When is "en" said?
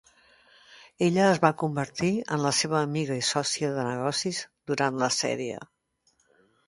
2.37-2.41